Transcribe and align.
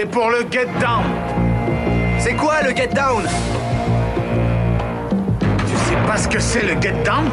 C'est 0.00 0.06
pour 0.06 0.30
le 0.30 0.46
get 0.50 0.64
down. 0.80 1.04
C'est 2.18 2.32
quoi 2.32 2.62
le 2.62 2.74
get 2.74 2.86
down? 2.86 3.22
Tu 5.68 5.76
sais 5.76 5.96
pas 6.06 6.16
ce 6.16 6.26
que 6.26 6.40
c'est 6.40 6.62
le 6.62 6.80
get 6.80 6.94
down? 7.04 7.28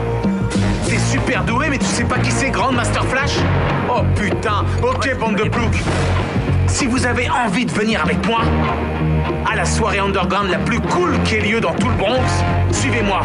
T'es 0.86 0.98
super 0.98 1.46
doué, 1.46 1.70
mais 1.70 1.78
tu 1.78 1.86
sais 1.86 2.04
pas 2.04 2.20
qui 2.20 2.30
c'est 2.30 2.50
Grand 2.50 2.74
Master 2.74 3.06
Flash? 3.06 3.38
Oh 3.90 4.02
putain. 4.18 4.66
Ok, 4.84 5.18
bande 5.18 5.38
de 5.38 5.48
ploucs. 5.48 5.82
Si 6.68 6.88
vous 6.88 7.06
avez 7.06 7.30
envie 7.30 7.66
de 7.66 7.72
venir 7.72 8.04
avec 8.04 8.28
moi 8.28 8.42
à 9.50 9.56
la 9.56 9.64
soirée 9.64 10.00
underground 10.00 10.50
la 10.50 10.60
plus 10.60 10.82
cool 10.82 11.18
qui 11.24 11.36
ait 11.36 11.40
lieu 11.40 11.62
dans 11.62 11.74
tout 11.74 11.88
le 11.88 11.96
Bronx, 11.96 12.44
suivez-moi. 12.74 13.22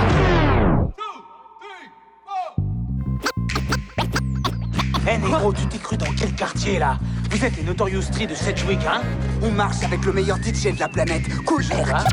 Eh 5.11 5.19
négro, 5.19 5.53
tu 5.53 5.67
t'es 5.67 5.79
cru 5.79 5.97
dans 5.97 6.07
quel 6.17 6.33
quartier 6.33 6.79
là? 6.79 6.97
Vous 7.29 7.45
êtes 7.45 7.57
les 7.57 7.65
Notorious 7.65 8.03
Street 8.03 8.27
de 8.27 8.37
Sedgwick, 8.37 8.79
hein? 8.87 9.01
On 9.45 9.51
marche 9.51 9.83
avec 9.85 10.05
le 10.05 10.13
meilleur 10.13 10.37
DJ 10.37 10.73
de 10.73 10.79
la 10.79 10.89
planète. 10.89 11.23
Cool 11.45 11.65
air. 11.73 12.05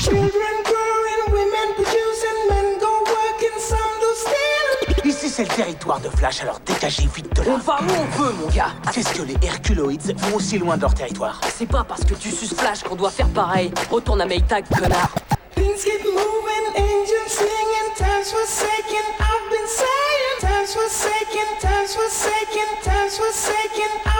Children 0.00 0.54
growing, 0.64 1.30
women 1.30 1.74
producing, 1.74 2.48
men 2.48 2.78
go 2.80 3.04
working, 3.04 3.58
some 3.60 3.78
do 4.00 4.08
stealing. 4.16 5.04
Ici 5.04 5.28
c'est 5.28 5.42
le 5.42 5.48
territoire 5.54 6.00
de 6.00 6.08
Flash, 6.08 6.40
alors 6.40 6.58
dégagez 6.64 7.06
vite 7.14 7.36
de 7.36 7.42
là. 7.42 7.48
On 7.52 7.58
va 7.58 7.74
où 7.82 7.90
on 8.00 8.22
veut, 8.22 8.32
mon 8.32 8.48
gars. 8.48 8.72
Qu'est-ce 8.94 9.12
que 9.12 9.22
les 9.22 9.36
Herculoïdes 9.46 10.18
vont 10.18 10.36
aussi 10.36 10.56
loin 10.58 10.76
de 10.76 10.82
leur 10.82 10.94
territoire 10.94 11.38
C'est 11.54 11.68
pas 11.68 11.84
parce 11.84 12.02
que 12.04 12.14
tu 12.14 12.30
suces 12.30 12.54
Flash 12.54 12.82
qu'on 12.82 12.96
doit 12.96 13.10
faire 13.10 13.28
pareil. 13.28 13.70
Retourne 13.90 14.22
à 14.22 14.26
Maytag, 14.26 14.64
connard. 14.68 15.14
Things 15.54 15.84
get 15.84 16.02
moving, 16.02 16.66
engines 16.76 17.28
singing, 17.28 17.92
times 17.94 18.32
forsaken, 18.32 19.04
I've 19.20 19.50
been 19.50 19.68
saying. 19.68 20.40
Times 20.40 20.72
forsaken, 20.72 21.48
times 21.60 21.94
forsaken, 21.94 22.68
times 22.82 23.18
forsaken, 23.18 24.17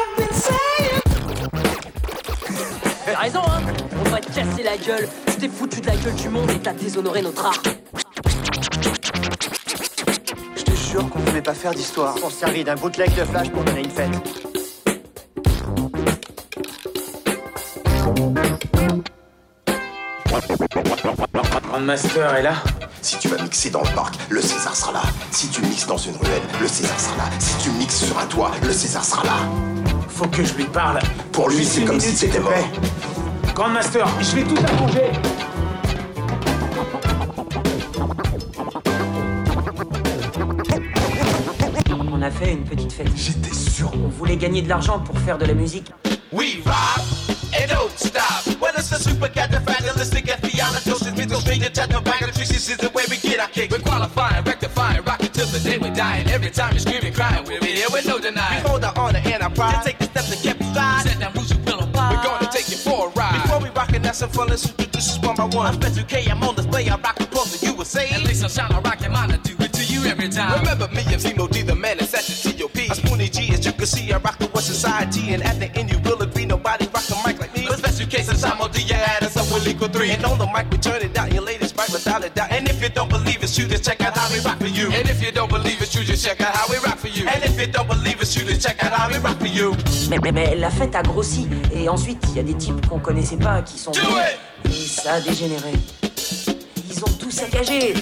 T'as 3.12 3.20
raison, 3.20 3.40
hein 3.40 3.62
On 4.04 4.08
va 4.10 4.20
te 4.20 4.26
casser 4.26 4.62
la 4.62 4.76
gueule. 4.76 5.08
Tu 5.26 5.36
t'es 5.36 5.48
foutu 5.48 5.80
de 5.80 5.86
la 5.86 5.96
gueule 5.96 6.14
du 6.14 6.28
monde 6.28 6.50
et 6.50 6.58
t'as 6.58 6.74
déshonoré 6.74 7.22
notre 7.22 7.46
art. 7.46 7.62
Je 10.56 10.62
te 10.62 10.74
jure 10.74 11.08
qu'on 11.08 11.20
voulait 11.20 11.40
pas 11.40 11.54
faire 11.54 11.72
d'histoire. 11.72 12.16
On 12.22 12.28
se 12.28 12.36
servit 12.36 12.64
d'un 12.64 12.74
bootleg 12.74 13.14
de 13.14 13.24
flash 13.24 13.48
pour 13.50 13.64
donner 13.64 13.80
une 13.80 13.90
fête. 13.90 14.10
Grandmaster 21.68 22.34
est 22.36 22.42
là 22.42 22.54
Si 23.00 23.18
tu 23.18 23.28
vas 23.28 23.42
mixer 23.42 23.70
dans 23.70 23.82
le 23.82 23.94
parc, 23.94 24.16
le 24.28 24.42
César 24.42 24.76
sera 24.76 24.92
là. 24.92 25.02
Si 25.30 25.48
tu 25.48 25.62
mixes 25.62 25.86
dans 25.86 25.96
une 25.96 26.16
ruelle, 26.16 26.42
le 26.60 26.68
César 26.68 26.98
sera 27.00 27.16
là. 27.16 27.30
Si 27.38 27.56
tu 27.58 27.70
mixes 27.70 28.04
sur 28.04 28.18
un 28.18 28.26
toit, 28.26 28.50
le 28.62 28.72
César 28.72 29.04
sera 29.04 29.24
là. 29.24 29.36
Faut 30.08 30.26
que 30.26 30.44
je 30.44 30.54
lui 30.54 30.64
parle. 30.64 30.98
Pour 31.30 31.48
lui, 31.48 31.64
c'est 31.64 31.84
comme 31.84 32.00
si 32.00 32.16
c'était 32.16 32.40
mort. 32.40 32.52
Grandmaster, 33.58 34.06
je 34.20 34.36
vais 34.36 34.44
tout 34.44 34.54
arranger. 34.64 35.10
On 42.12 42.22
a 42.22 42.30
fait 42.30 42.52
une 42.52 42.62
petite 42.62 42.92
fête. 42.92 43.08
J'étais 43.16 43.52
sûr. 43.52 43.90
On 43.94 44.06
voulait 44.10 44.36
gagner 44.36 44.62
de 44.62 44.68
l'argent 44.68 45.00
pour 45.00 45.18
faire 45.18 45.38
de 45.38 45.44
la 45.44 45.54
musique. 45.54 45.90
We 46.30 46.58
rock 46.64 47.02
and 47.52 47.68
don't 47.68 47.90
stop. 47.96 48.46
Well, 48.60 48.74
it's 48.78 48.92
a 48.92 49.02
super 49.02 49.28
cat, 49.28 49.48
the 49.50 49.58
fatalistic 49.68 50.30
at 50.30 50.40
the 50.40 50.62
honor 50.62 50.78
We 51.16 51.26
go 51.26 51.40
straight 51.40 51.62
to 51.62 51.86
the 51.88 52.00
bag 52.00 52.22
of 52.22 52.34
tricks 52.36 52.52
is 52.52 52.76
the 52.76 52.90
way 52.90 53.06
we 53.10 53.16
get 53.16 53.40
our 53.40 53.48
kick. 53.48 53.72
We're 53.72 53.80
qualifying, 53.80 54.44
rectifying, 54.44 55.02
rocking 55.02 55.32
till 55.32 55.48
the 55.48 55.58
day 55.58 55.78
we 55.78 55.90
die. 55.90 56.18
And 56.18 56.30
every 56.30 56.50
time 56.50 56.74
you 56.74 56.78
scream 56.78 57.02
and 57.02 57.12
cry, 57.12 57.42
we'll 57.44 57.60
be 57.60 57.66
here 57.66 57.88
with 57.90 58.06
no 58.06 58.20
denying. 58.20 58.62
We 58.62 58.70
hold 58.70 58.84
our 58.84 58.96
honor 58.96 59.20
and 59.24 59.42
our 59.42 59.50
pride. 59.50 59.97
Fun, 64.38 64.48
let's 64.48 64.70
introduce 64.70 65.10
us 65.10 65.18
one 65.26 65.34
by 65.34 65.44
one. 65.56 65.66
I'm 65.66 65.74
Special 65.74 66.04
K, 66.04 66.30
I'm 66.30 66.42
on 66.44 66.54
display. 66.54 66.88
I 66.88 66.96
rock 66.96 67.16
the 67.16 67.26
pulse 67.26 67.54
of 67.56 67.68
USA. 67.68 68.08
At 68.10 68.22
least 68.22 68.44
I'm 68.44 68.50
shine, 68.50 68.72
I 68.72 68.80
rock 68.80 69.00
your 69.00 69.10
mind, 69.10 69.32
I 69.32 69.36
do 69.38 69.54
it 69.58 69.72
to 69.72 69.84
you 69.84 70.04
every 70.04 70.28
time. 70.28 70.60
Remember 70.60 70.88
me, 70.88 71.02
I'm 71.06 71.18
Zemo 71.18 71.50
D, 71.50 71.62
the 71.62 71.74
man 71.74 71.98
that's 71.98 72.14
at 72.14 72.22
the 72.22 72.34
T.O.P. 72.52 72.88
I'm 72.90 72.96
Spoonie 72.96 73.30
G, 73.30 73.52
as 73.52 73.66
you 73.66 73.72
can 73.72 73.86
see, 73.86 74.12
I 74.12 74.18
rock 74.18 74.38
the 74.38 74.46
West 74.54 74.68
Society. 74.68 75.32
And 75.32 75.42
at 75.42 75.58
the 75.58 75.68
end, 75.78 75.90
you 75.90 75.98
will 76.00 76.22
agree, 76.22 76.46
nobody 76.46 76.86
rock 76.86 77.04
the 77.10 77.20
mic 77.26 77.40
like 77.40 77.54
me. 77.56 77.66
But 77.68 77.78
special 77.78 78.06
case, 78.06 78.28
I'm 78.28 78.36
Samo 78.36 78.72
D, 78.72 78.82
yeah, 78.82 79.16
add 79.16 79.24
us 79.24 79.36
up, 79.36 79.46
we'll 79.50 79.66
equal 79.66 79.88
three. 79.88 80.10
And 80.12 80.24
on 80.24 80.38
the 80.38 80.46
mic, 80.46 80.70
we 80.70 80.78
turn 80.78 81.02
it 81.02 81.12
down, 81.12 81.32
you 83.56 83.64
don't 83.66 83.78
believe 83.78 83.80
it, 83.80 83.84
you 83.84 83.84
just 83.84 83.84
check 83.84 84.00
out 84.00 84.14
how 84.16 84.28
we 84.32 84.40
rock 84.40 84.58
for 84.58 84.66
you. 84.66 84.88
And 84.90 85.08
if 85.08 85.22
you 85.22 85.32
don't 85.32 85.48
believe 85.48 85.80
it, 85.80 85.94
you 85.94 86.04
just 86.04 86.24
check 86.24 86.40
out 86.40 86.54
how 86.54 86.66
we 86.68 86.78
rock 86.78 86.98
for 86.98 87.08
you. 87.08 87.26
And 87.28 87.44
if 87.44 87.60
you 87.60 87.66
don't 87.66 87.88
believe 87.88 88.20
it, 88.20 88.36
you 88.36 88.44
just 88.44 88.66
check 88.66 88.82
out 88.82 88.92
how 88.92 89.08
we 89.08 89.18
rock 89.18 89.38
for 89.38 89.46
you. 89.46 89.76
Mais, 90.10 90.18
mais, 90.18 90.32
mais 90.32 90.54
la 90.56 90.70
fête 90.70 90.94
a 90.94 91.02
grossi. 91.02 91.46
Et 91.72 91.88
ensuite, 91.88 92.22
il 92.30 92.36
y 92.36 92.40
a 92.40 92.42
des 92.42 92.54
types 92.54 92.86
qu'on 92.88 92.98
connaissait 92.98 93.36
pas 93.36 93.62
qui 93.62 93.78
sont. 93.78 93.92
Do 93.92 94.00
it! 94.00 94.38
Et 94.64 94.86
ça 94.86 95.14
a 95.14 95.20
dégénéré. 95.20 95.72
Ils 96.90 97.04
ont 97.04 97.12
tout 97.18 97.30
saccagé. 97.30 97.94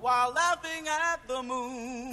While 0.00 0.32
laughing 0.34 0.88
at 0.88 1.20
the 1.26 1.42
moon. 1.42 2.11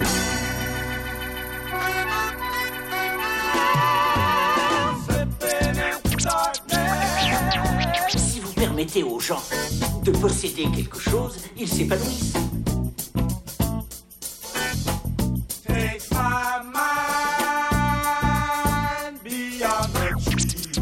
Permettez 8.80 9.02
aux 9.02 9.20
gens 9.20 9.42
de 10.04 10.10
posséder 10.10 10.66
quelque 10.74 10.98
chose, 10.98 11.36
ils 11.54 11.68
s'épanouissent. 11.68 12.32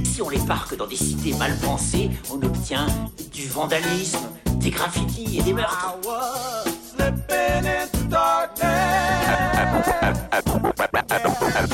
Si 0.04 0.22
on 0.22 0.28
les 0.28 0.38
parque 0.38 0.76
dans 0.76 0.86
des 0.86 0.96
cités 0.96 1.34
mal 1.34 1.56
pensées, 1.58 2.10
on 2.30 2.40
obtient 2.40 2.86
du 3.32 3.48
vandalisme, 3.48 4.28
des 4.60 4.70
graffitis 4.70 5.38
et 5.38 5.42
des 5.42 5.52
meurtres. 5.52 5.96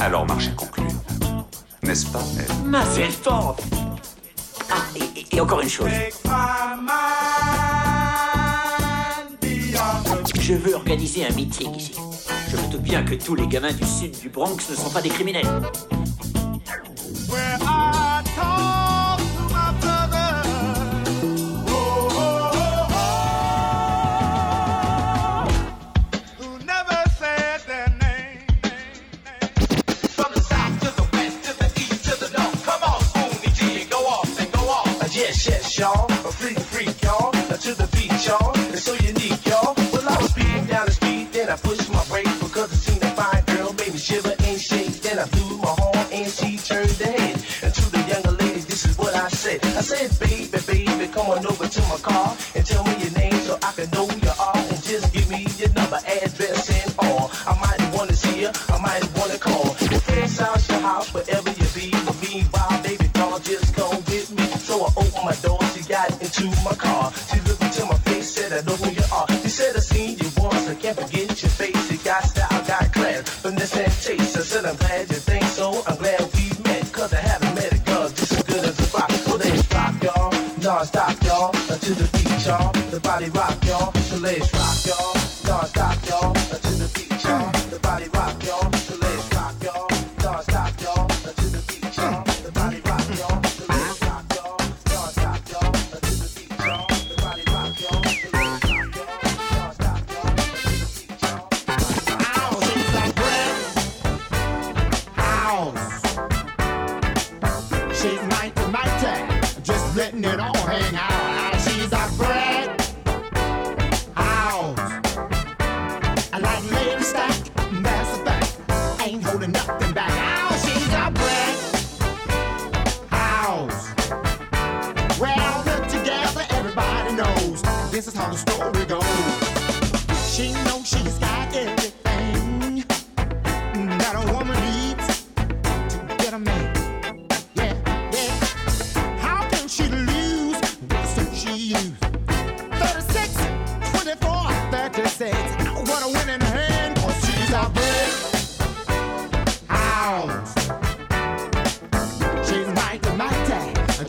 Alors, 0.01 0.27
marché 0.27 0.51
conclu. 0.57 0.85
N'est-ce 1.83 2.07
pas? 2.07 2.21
Ma 2.65 2.85
belle 2.97 3.15
tante 3.23 3.63
Ah, 4.71 4.77
et, 4.97 5.04
et- 5.37 5.41
encore 5.41 5.61
une 5.61 5.69
chose. 5.69 5.91
Je 10.41 10.55
veux 10.55 10.75
organiser 10.75 11.27
un 11.27 11.35
meeting 11.35 11.75
ici. 11.75 11.95
Je 12.51 12.57
me 12.57 12.71
doute 12.71 12.83
bien 12.83 13.03
que 13.03 13.15
tous 13.15 13.35
les 13.35 13.47
gamins 13.47 13.73
du 13.73 13.85
sud 13.85 14.19
du 14.21 14.29
Bronx 14.29 14.57
ne 14.71 14.77
sont 14.77 14.91
pas 14.91 15.01
des 15.01 15.09
criminels. 15.09 15.47
Y'all. 35.79 36.14
Into 66.45 66.65
my 66.65 66.75
car. 66.75 67.13
She 67.33 67.41
looked 67.41 67.63
into 67.63 67.87
my 67.87 67.99
face, 68.07 68.31
said, 68.35 68.53
I 68.53 68.61
know 68.67 68.77
who 68.77 68.91
you 68.91 69.03
are. 69.13 69.27
She 69.43 69.49
said, 69.49 69.77
I 69.77 69.81
seen 69.81 70.19
you 70.19 70.29
once, 70.37 70.69
I 70.69 70.75
can't 70.75 70.99
forget 70.99 71.43
your 71.43 71.51
face. 71.51 71.91
You 71.91 71.99
got 71.99 72.23
style, 72.25 72.65
got 72.67 72.93
class, 72.93 73.29
finesse 73.29 73.77
and 73.77 73.93
taste. 73.93 74.37
I 74.37 74.41
said, 74.41 74.65
I'm 74.65 74.77
glad 74.77 75.11
you 75.11 75.17
think 75.17 75.45
so. 75.45 75.83
I'm 75.87 75.97
glad 75.97 76.21
we 76.35 76.45
met, 76.65 76.93
cause 76.93 77.13
I 77.13 77.21
haven't 77.21 77.55
met 77.55 77.73
a 77.73 77.79
girl 77.79 78.09
just 78.09 78.33
as 78.33 78.43
good 78.43 78.65
as 78.65 78.79
a 78.79 78.97
rock. 78.97 79.11
So 79.11 79.37
let's 79.37 79.75
rock, 79.75 79.95
y'all. 80.03 80.33
Non-stop, 80.63 81.23
y'all. 81.25 81.53
To 81.53 81.95
the 81.95 82.09
beat, 82.13 82.47
y'all. 82.47 82.73
The 82.91 83.01
body 83.01 83.31
rock, 83.31 83.57
y'all. 83.65 83.94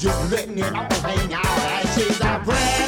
Just 0.05 0.31
letting 0.31 0.59
it 0.59 0.71
all 0.71 0.85
hang 1.01 1.33
out. 1.33 1.45
And 1.45 1.89
she's 1.89 2.21
a 2.21 2.84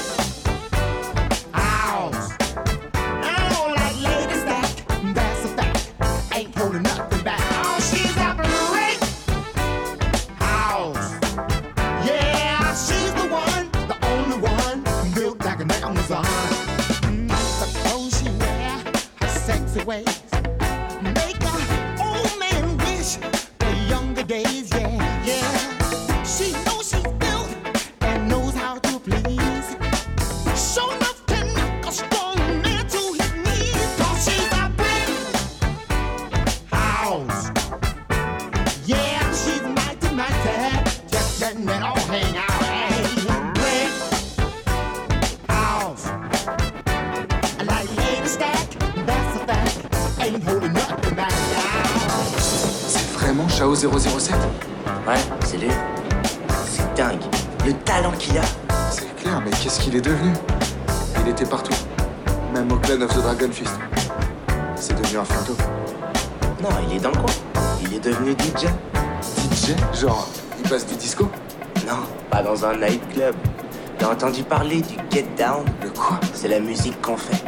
entendu 74.37 74.43
parler 74.43 74.81
du 74.81 74.95
Get 75.11 75.25
Down 75.37 75.65
Le 75.81 75.89
quoi? 75.89 76.19
C'est 76.33 76.47
la 76.47 76.59
musique 76.59 77.01
qu'on 77.01 77.17
fait. 77.17 77.43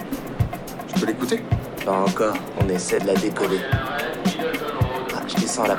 Je 0.87 0.99
peux 0.99 1.07
l'écouter? 1.07 1.43
Pas 1.85 1.91
encore, 1.91 2.35
on 2.61 2.69
essaie 2.69 2.99
de 2.99 3.07
la 3.07 3.13
décoder. 3.15 3.59
Ah, 3.73 5.21
je 5.27 5.35
descends 5.35 5.67
là. 5.67 5.77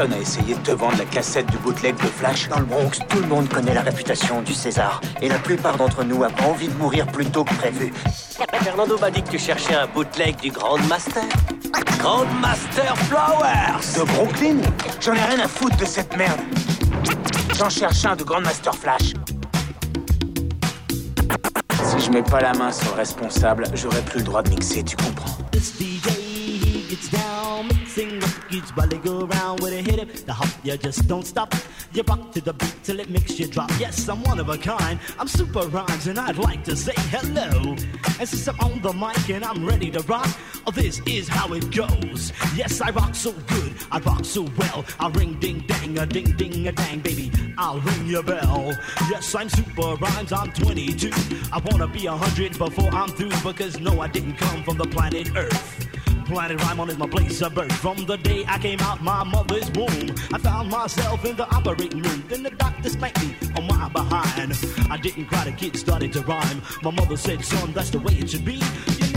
Personne 0.00 0.16
n'a 0.16 0.22
essayé 0.22 0.54
de 0.54 0.60
te 0.60 0.70
vendre 0.70 0.96
la 0.96 1.04
cassette 1.04 1.46
du 1.50 1.58
bootleg 1.58 1.94
de 1.96 2.06
Flash 2.06 2.48
Dans 2.48 2.58
le 2.58 2.64
Bronx, 2.64 2.98
tout 3.08 3.18
le 3.18 3.26
monde 3.26 3.48
connaît 3.48 3.74
la 3.74 3.82
réputation 3.82 4.40
du 4.40 4.54
César. 4.54 5.00
Et 5.20 5.28
la 5.28 5.38
plupart 5.38 5.76
d'entre 5.76 6.04
nous 6.04 6.24
a 6.24 6.30
pas 6.30 6.44
envie 6.44 6.68
de 6.68 6.74
mourir 6.74 7.06
plus 7.06 7.26
tôt 7.26 7.44
que 7.44 7.52
prévu. 7.54 7.92
Fernando 8.62 8.98
m'a 8.98 9.10
dit 9.10 9.22
que 9.22 9.28
tu 9.28 9.38
cherchais 9.38 9.74
un 9.74 9.86
bootleg 9.86 10.36
du 10.40 10.50
Grand 10.50 10.78
Master. 10.88 11.24
Grand 11.98 12.24
Master 12.40 12.96
Flowers 12.96 13.98
De 13.98 14.04
Brooklyn? 14.14 14.56
J'en 15.00 15.12
ai 15.12 15.24
rien 15.34 15.40
à 15.40 15.48
foutre 15.48 15.76
de 15.76 15.84
cette 15.84 16.16
merde. 16.16 16.40
J'en 17.58 17.68
cherche 17.68 18.04
un 18.06 18.16
de 18.16 18.22
Grandmaster 18.22 18.74
Flash. 18.74 19.12
Si 21.84 22.06
je 22.06 22.10
mets 22.10 22.22
pas 22.22 22.40
la 22.40 22.54
main 22.54 22.72
sur 22.72 22.90
le 22.92 22.96
responsable, 22.96 23.64
j'aurai 23.74 24.00
plus 24.00 24.20
le 24.20 24.24
droit 24.24 24.42
de 24.42 24.48
mixer, 24.48 24.82
tu 24.82 24.96
comprends 24.96 25.36
the 28.50 28.72
while 28.74 28.88
they 28.88 28.98
go 28.98 29.24
around 29.24 29.60
with 29.60 29.72
a 29.72 29.82
hit 29.82 29.98
it. 30.00 30.26
The 30.26 30.32
hop, 30.32 30.48
you 30.64 30.76
just 30.76 31.06
don't 31.06 31.26
stop. 31.26 31.54
You 31.92 32.02
rock 32.02 32.32
to 32.32 32.40
the 32.40 32.52
beat 32.52 32.74
till 32.82 33.00
it 33.00 33.10
makes 33.10 33.38
you 33.38 33.46
drop. 33.46 33.70
Yes, 33.78 34.08
I'm 34.08 34.22
one 34.24 34.40
of 34.40 34.48
a 34.48 34.58
kind. 34.58 34.98
I'm 35.18 35.28
super 35.28 35.66
rhymes 35.68 36.06
and 36.06 36.18
I'd 36.18 36.38
like 36.38 36.64
to 36.64 36.76
say 36.76 36.94
hello. 36.96 37.76
And 38.18 38.28
since 38.28 38.48
I'm 38.48 38.58
on 38.60 38.80
the 38.82 38.92
mic 38.92 39.30
and 39.30 39.44
I'm 39.44 39.64
ready 39.64 39.90
to 39.92 40.00
rock, 40.02 40.28
oh, 40.66 40.70
this 40.70 41.00
is 41.06 41.28
how 41.28 41.52
it 41.54 41.70
goes. 41.74 42.32
Yes, 42.56 42.80
I 42.80 42.90
rock 42.90 43.14
so 43.14 43.32
good, 43.32 43.74
I 43.90 43.98
rock 44.00 44.24
so 44.24 44.42
well. 44.58 44.84
I 44.98 45.08
ring 45.10 45.38
ding 45.38 45.64
dang, 45.66 45.98
a 45.98 46.06
ding 46.06 46.36
ding 46.36 46.66
a 46.68 46.72
dang, 46.72 47.00
baby. 47.00 47.30
I'll 47.56 47.80
ring 47.80 48.06
your 48.06 48.22
bell. 48.22 48.72
Yes, 49.10 49.34
I'm 49.34 49.48
super 49.48 49.94
rhymes, 49.96 50.32
I'm 50.32 50.52
22. 50.52 51.10
I 51.52 51.58
wanna 51.66 51.86
be 51.86 52.06
a 52.06 52.12
hundred 52.12 52.58
before 52.58 52.90
I'm 52.90 53.10
through 53.10 53.52
because 53.52 53.78
no, 53.80 54.00
I 54.00 54.08
didn't 54.08 54.36
come 54.36 54.62
from 54.64 54.76
the 54.78 54.86
planet 54.86 55.30
Earth. 55.36 55.99
Planet 56.30 56.62
Rhyme 56.62 56.78
on 56.78 56.90
is 56.90 56.96
my 56.96 57.08
place 57.08 57.42
of 57.42 57.54
birth. 57.54 57.72
From 57.72 58.06
the 58.06 58.16
day 58.16 58.44
I 58.46 58.56
came 58.58 58.78
out 58.80 59.02
my 59.02 59.24
mother's 59.24 59.68
womb, 59.72 60.14
I 60.32 60.38
found 60.38 60.70
myself 60.70 61.24
in 61.24 61.34
the 61.34 61.44
operating 61.52 62.02
room. 62.02 62.24
Then 62.28 62.44
the 62.44 62.50
doctor 62.50 62.88
spanked 62.88 63.20
me 63.20 63.34
on 63.56 63.66
my 63.66 63.88
behind. 63.88 64.56
I 64.88 64.96
didn't 64.96 65.24
cry, 65.26 65.44
the 65.44 65.52
kid 65.52 65.76
started 65.76 66.12
to 66.12 66.20
rhyme. 66.20 66.62
My 66.82 66.92
mother 66.92 67.16
said, 67.16 67.44
son, 67.44 67.72
that's 67.72 67.90
the 67.90 67.98
way 67.98 68.12
it 68.12 68.30
should 68.30 68.44
be. 68.44 68.60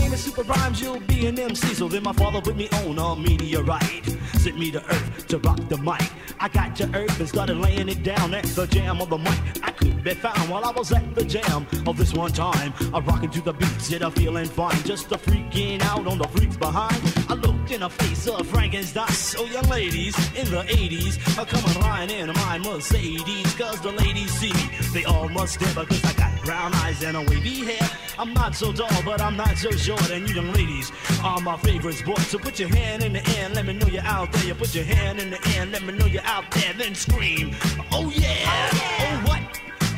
Name 0.04 0.12
is 0.12 0.22
Super 0.22 0.42
Rhymes, 0.42 0.82
you'll 0.82 1.00
be 1.00 1.26
an 1.28 1.38
MC. 1.38 1.72
So 1.72 1.88
then 1.88 2.02
my 2.02 2.12
father 2.12 2.38
put 2.42 2.56
me 2.56 2.68
on 2.84 2.98
a 2.98 3.16
meteorite. 3.16 4.04
Sent 4.34 4.58
me 4.58 4.70
to 4.70 4.84
Earth 4.84 5.26
to 5.28 5.38
rock 5.38 5.58
the 5.70 5.78
mic. 5.78 6.10
I 6.38 6.48
got 6.48 6.76
to 6.76 6.94
Earth 6.94 7.18
and 7.18 7.26
started 7.26 7.56
laying 7.56 7.88
it 7.88 8.02
down 8.02 8.34
at 8.34 8.44
the 8.44 8.66
jam 8.66 9.00
of 9.00 9.08
the 9.08 9.16
mic. 9.16 9.38
I 9.62 9.70
could 9.70 10.04
be 10.04 10.12
found 10.12 10.50
while 10.50 10.62
I 10.62 10.72
was 10.72 10.92
at 10.92 11.14
the 11.14 11.24
jam 11.24 11.66
of 11.86 11.96
this 11.96 12.12
one 12.12 12.32
time. 12.32 12.74
I 12.92 12.98
rockin' 13.00 13.30
to 13.30 13.40
the 13.40 13.54
beats, 13.54 13.90
it 13.92 14.02
a 14.02 14.10
feeling 14.10 14.44
fine. 14.44 14.76
Just 14.84 15.10
a 15.10 15.16
freaking 15.16 15.80
out 15.80 16.06
on 16.06 16.18
the 16.18 16.28
freaks 16.28 16.58
behind. 16.58 17.00
I 17.30 17.32
looked 17.32 17.53
in 17.70 17.80
the 17.80 17.88
face 17.88 18.26
of 18.26 18.46
Frankenstein. 18.48 19.08
So 19.08 19.44
young 19.46 19.68
ladies 19.68 20.16
in 20.36 20.50
the 20.50 20.62
80s 20.62 21.38
are 21.38 21.46
coming 21.46 21.80
riding 21.80 22.18
in 22.20 22.26
my 22.28 22.58
Mercedes. 22.58 23.54
Cause 23.54 23.80
the 23.80 23.92
ladies 23.92 24.32
see 24.32 24.52
me, 24.52 24.68
they 24.92 25.04
all 25.04 25.28
must 25.28 25.54
stare 25.54 25.74
because 25.74 26.04
I 26.04 26.12
got 26.14 26.44
brown 26.44 26.74
eyes 26.74 27.02
and 27.02 27.16
a 27.16 27.20
wavy 27.22 27.64
hair. 27.64 27.88
I'm 28.18 28.32
not 28.34 28.54
so 28.54 28.72
tall, 28.72 29.02
but 29.04 29.20
I'm 29.20 29.36
not 29.36 29.56
so 29.56 29.70
short. 29.72 30.10
And 30.10 30.28
you 30.28 30.34
young 30.36 30.52
ladies 30.52 30.92
are 31.22 31.40
my 31.40 31.56
favorite 31.58 31.94
sport. 31.94 32.20
So 32.20 32.38
put 32.38 32.58
your 32.58 32.68
hand 32.68 33.02
in 33.02 33.12
the 33.12 33.28
air, 33.36 33.48
let 33.50 33.66
me 33.66 33.72
know 33.72 33.86
you're 33.86 34.02
out 34.02 34.32
there. 34.32 34.46
You 34.46 34.54
put 34.54 34.74
your 34.74 34.84
hand 34.84 35.20
in 35.20 35.30
the 35.30 35.48
air, 35.56 35.66
let 35.66 35.82
me 35.82 35.92
know 35.92 36.06
you're 36.06 36.24
out 36.24 36.50
there. 36.50 36.72
Then 36.74 36.94
scream, 36.94 37.54
oh 37.92 38.10
yeah, 38.14 38.46
oh, 38.46 39.00
oh 39.00 39.28
what? 39.28 39.40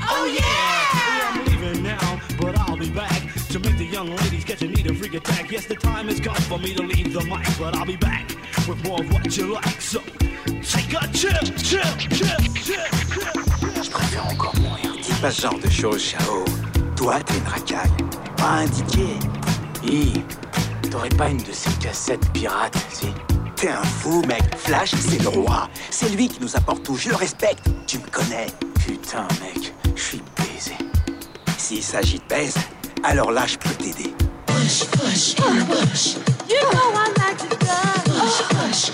Oh, 0.03 0.23
oh 0.23 0.27
yeah! 0.27 1.33
I'm 1.33 1.45
leaving 1.47 1.83
now, 1.83 2.21
but 2.39 2.59
I'll 2.59 2.77
be 2.77 2.91
back 2.91 3.11
to 3.11 3.17
make 3.17 3.25
the 3.25 3.26
young 3.87 4.15
ladies 4.17 4.45
catch 4.45 4.63
a 4.63 4.69
need 4.69 4.91
a 4.91 4.95
freak 4.95 5.15
attack. 5.15 5.51
Yes, 5.51 5.67
the 5.67 5.77
time 5.77 6.09
has 6.09 6.21
come 6.21 6.35
for 6.35 6.59
me 6.59 6.75
to 6.75 6.83
leave 6.83 7.13
the 7.13 7.21
mic, 7.25 7.47
but 7.59 7.77
I'll 7.77 7.87
be 7.87 7.97
back 7.97 8.29
with 8.69 8.83
more 8.85 9.01
of 9.01 9.13
what 9.13 9.37
you 9.37 9.55
like. 9.55 9.81
So 9.81 10.01
take 10.63 10.93
a 10.95 11.07
chill, 11.13 11.31
chill, 11.57 11.81
chill, 12.09 12.37
chill, 12.63 12.87
chill. 13.07 13.83
Je 13.83 13.91
préfère 13.91 14.27
encore 14.27 14.55
mourir. 14.57 14.93
Dis 15.03 15.13
pas 15.21 15.31
ce 15.31 15.43
genre 15.43 15.59
de 15.59 15.71
choses, 15.71 16.03
Chao. 16.03 16.45
Toi, 16.97 17.21
t'es 17.21 17.39
une 17.39 17.47
racaille. 17.47 17.91
Pas 18.37 18.65
indiqué. 18.65 19.07
Hi, 19.85 20.13
t'aurais 20.91 21.09
pas 21.11 21.29
une 21.29 21.39
de 21.39 21.53
ces 21.53 21.71
cassettes 21.79 22.33
pirates, 22.33 22.77
si? 22.91 23.09
T'es 23.55 23.69
un 23.69 23.83
fou, 23.83 24.23
mec. 24.27 24.43
Flash, 24.57 24.91
c'est 24.99 25.23
le 25.23 25.29
roi. 25.29 25.69
C'est 25.91 26.11
lui 26.11 26.29
qui 26.29 26.41
nous 26.41 26.57
apporte 26.57 26.83
tout. 26.83 26.97
Je 26.97 27.09
le 27.09 27.17
respecte. 27.17 27.65
Tu 27.87 27.99
me 27.99 28.07
connais. 28.11 28.47
Putain, 28.85 29.27
mec. 29.41 29.73
Je 29.95 30.03
suis 30.03 30.23
baisé. 30.37 30.77
S'il 31.57 31.83
s'agit 31.83 32.19
de 32.19 32.25
baise, 32.29 32.55
alors 33.03 33.31
là, 33.31 33.47
je 33.47 33.57
peux 33.57 33.71
t'aider. 33.71 34.15
Push, 34.47 34.85
push. 34.87 35.35
You 36.49 36.61
know 36.73 36.93
I 36.95 37.13
like 37.19 37.39
to. 37.39 37.57
Push, 37.57 38.43
push. 38.49 38.91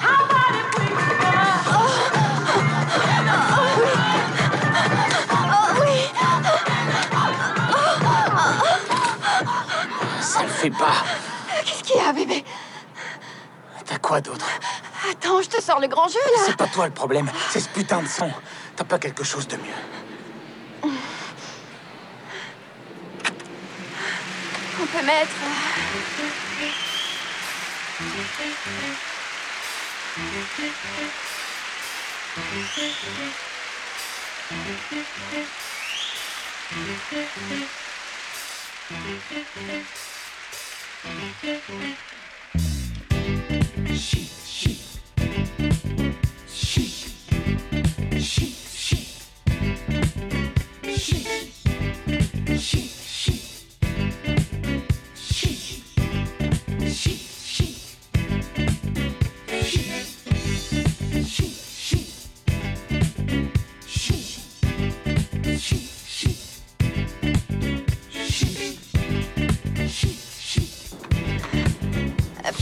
How 0.00 0.24
about 0.24 0.54
if 0.54 0.66
we 0.76 0.86
Ça 10.20 10.42
le 10.42 10.48
fait 10.48 10.70
pas. 10.70 11.04
Qu'est-ce 11.64 11.82
qu'il 11.82 11.96
y 11.96 12.00
a, 12.00 12.12
bébé? 12.12 12.44
T'as 13.84 13.98
quoi 13.98 14.20
d'autre? 14.20 14.46
Attends, 15.10 15.40
je 15.42 15.48
te 15.48 15.62
sors 15.62 15.80
le 15.80 15.86
grand 15.86 16.08
jeu, 16.08 16.18
là. 16.18 16.42
C'est 16.46 16.56
pas 16.56 16.66
toi 16.66 16.86
le 16.86 16.92
problème, 16.92 17.30
c'est 17.50 17.60
ce 17.60 17.68
putain 17.68 18.02
de 18.02 18.08
son. 18.08 18.30
T'as 18.74 18.84
pas 18.84 18.98
quelque 18.98 19.22
chose 19.22 19.46
de 19.46 19.56
mieux. 19.56 19.95
On 24.96 24.98
peut 24.98 25.04
mettre... 25.04 25.30
Euh, 25.42 26.36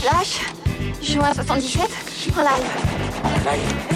Flash, 0.07 0.39
juin 1.01 1.33
77, 1.33 1.81
en 2.37 2.41
live. 2.41 3.89
C'est 3.89 3.94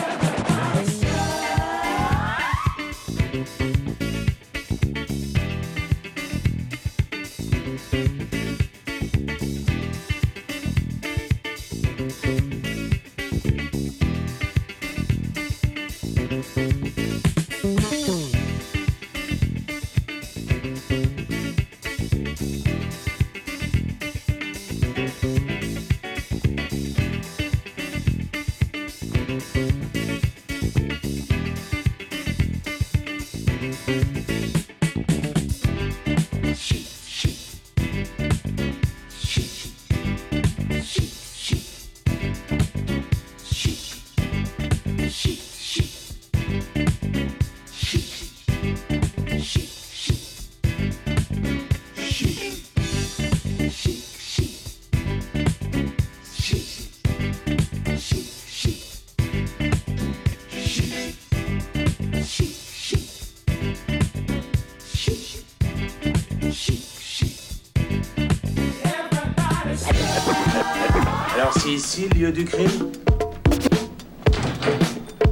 ici 71.99 72.09
lieu 72.09 72.31
du 72.31 72.45
crime 72.45 72.91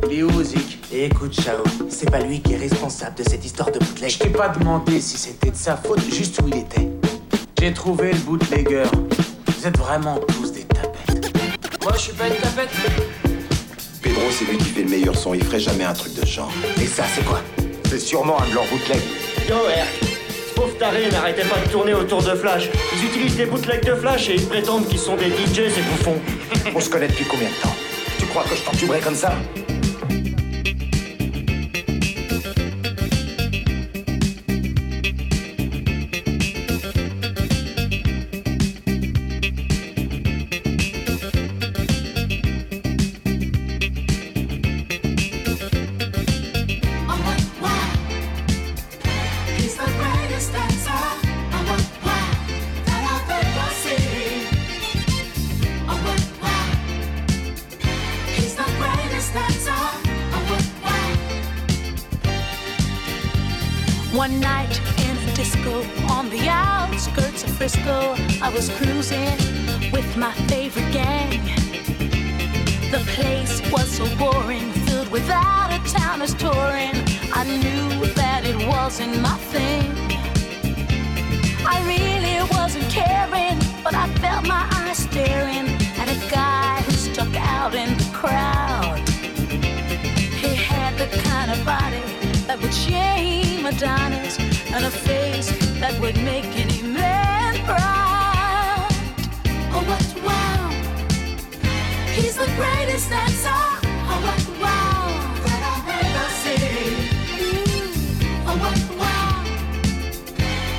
Il 0.10 0.20
est 0.20 0.24
où, 0.24 0.44
Zik 0.44 0.80
Et 0.92 1.06
écoute, 1.06 1.34
Chao, 1.40 1.64
c'est 1.90 2.10
pas 2.10 2.20
lui 2.20 2.42
qui 2.42 2.54
est 2.54 2.58
responsable 2.58 3.16
de 3.18 3.24
cette 3.24 3.46
histoire 3.46 3.72
de 3.72 3.80
bootleg. 3.80 4.10
Je 4.10 4.20
t'ai 4.20 4.30
pas 4.30 4.50
demandé 4.50 5.00
si 5.00 5.18
c'était 5.18 5.52
de 5.52 5.56
sa 5.56 5.78
faute, 5.78 6.02
juste 6.12 6.40
où 6.42 6.48
il 6.48 6.58
était. 6.58 6.90
J'ai 7.60 7.74
trouvé 7.74 8.12
le 8.12 8.20
bootlegger. 8.20 8.84
Vous 9.48 9.68
êtes 9.68 9.78
vraiment 9.78 10.20
tous 10.28 10.52
des 10.52 10.64
tapettes. 10.64 11.34
Moi, 11.84 11.94
je 11.96 12.00
suis 12.00 12.14
pas 12.14 12.28
une 12.28 12.36
tapette. 12.36 12.70
Pedro, 14.02 14.22
c'est 14.32 14.46
lui 14.46 14.58
qui 14.58 14.66
fait 14.66 14.84
le 14.84 14.90
meilleur 14.90 15.16
son. 15.16 15.34
Il 15.34 15.44
ferait 15.44 15.60
jamais 15.60 15.84
un 15.84 15.94
truc 15.94 16.14
de 16.16 16.22
ce 16.22 16.32
genre. 16.32 16.52
Et 16.82 16.86
ça, 16.86 17.04
c'est 17.14 17.26
quoi? 17.26 17.42
C'est 17.90 18.00
sûrement 18.00 18.42
un 18.42 18.50
de 18.50 18.54
leurs 18.54 18.68
bootlegs. 18.68 19.02
Yo, 19.50 19.56
Herc, 19.70 20.07
ce 20.78 20.84
pauvre 20.84 20.92
taré 20.92 21.10
n'arrêtait 21.12 21.48
pas 21.48 21.60
de 21.60 21.72
tourner 21.72 21.94
autour 21.94 22.22
de 22.22 22.36
Flash. 22.36 22.70
Ils 22.96 23.06
utilisent 23.06 23.38
des 23.38 23.46
bootlegs 23.46 23.86
de 23.86 23.96
Flash 23.96 24.30
et 24.30 24.36
ils 24.36 24.48
prétendent 24.48 24.88
qu'ils 24.88 25.00
sont 25.00 25.16
des 25.16 25.30
DJ, 25.30 25.70
ces 25.74 25.82
bouffons. 25.82 26.20
On 26.76 26.80
se 26.80 26.90
connaît 26.90 27.08
depuis 27.08 27.26
combien 27.26 27.50
de 27.50 27.62
temps? 27.62 27.76
Tu 28.20 28.26
crois 28.28 28.44
que 28.44 28.56
je 28.56 28.64
t'entuberais 28.64 29.00
comme 29.00 29.16
ça? 29.16 29.34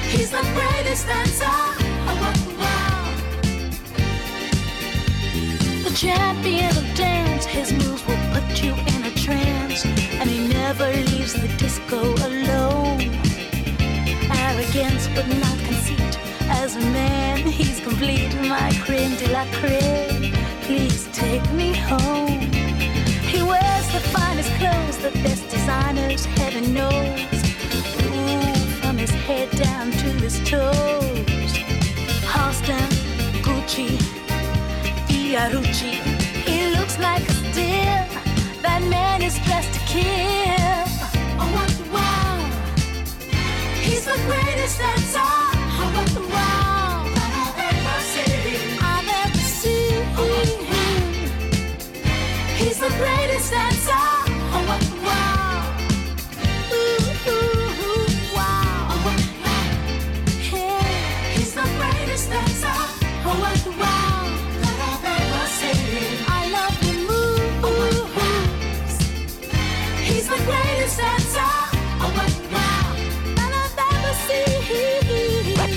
He's 0.08 0.30
the 0.30 0.42
greatest 0.54 1.06
dancer. 1.06 1.44
Oh, 1.44 2.16
what 2.22 2.36
wow! 2.58 3.12
The 5.84 5.94
champion 5.94 6.76
of 6.76 6.96
dance, 6.96 7.44
his 7.44 7.72
moves 7.72 8.06
will 8.06 8.16
put 8.32 8.62
you 8.62 8.72
in 8.72 9.04
a 9.04 9.10
trance, 9.14 9.84
and 9.84 10.30
he 10.30 10.48
never 10.48 10.90
leaves 10.90 11.34
the 11.34 11.48
disco 11.58 12.00
alone. 12.00 13.00
Arrogance, 14.32 15.08
but 15.14 15.28
not 15.28 15.58
conceit. 15.66 16.18
As 16.48 16.76
a 16.76 16.80
man, 16.80 17.38
he's 17.46 17.80
complete. 17.80 18.34
My 18.48 18.70
creme 18.84 19.14
de 19.16 19.28
la 19.30 19.44
creme. 19.60 20.32
Please 20.62 21.06
take 21.12 21.44
me 21.52 21.74
home. 21.74 22.40
He 23.32 23.42
wears 23.42 23.86
the 23.92 24.00
finest 24.16 24.50
clothes, 24.54 24.96
the 24.98 25.10
best 25.22 25.48
designers, 25.50 26.24
heaven 26.24 26.72
knows. 26.72 27.37
His 29.08 29.22
head 29.22 29.50
down 29.52 29.90
to 29.90 30.08
his 30.20 30.38
toes. 30.40 31.52
Halston, 32.28 32.90
Gucci, 33.40 33.96
Fiorucci. 35.08 35.94
He 36.44 36.76
looks 36.76 36.98
like 36.98 37.22
a 37.26 37.32
steal. 37.32 38.04
That 38.60 38.82
man 38.90 39.22
is 39.22 39.38
dressed 39.46 39.72
to 39.72 39.80
kill. 39.86 40.84
Oh, 41.40 41.48
what 41.56 41.72
wow! 41.94 42.36
He's 43.80 44.04
the 44.04 44.18
greatest 44.26 44.78
dancer. 44.78 45.20
Oh, 45.20 45.88
what 45.96 46.12
wow! 46.28 47.08
I've 47.16 47.72
ever 47.72 48.00
seen. 48.12 48.58
He's 52.58 52.78
the 52.78 52.90
greatest 52.98 53.52
dancer. 53.52 53.77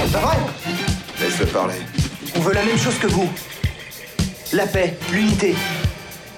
Ça 0.10 0.20
va? 0.20 0.32
Laisse-le 1.22 1.46
parler. 1.46 1.76
On 2.36 2.40
veut 2.40 2.54
la 2.54 2.64
même 2.64 2.78
chose 2.78 2.98
que 2.98 3.08
vous. 3.08 3.30
La 4.52 4.66
paix, 4.66 4.98
l'unité. 5.12 5.56